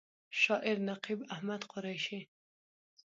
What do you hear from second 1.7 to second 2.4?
قریشي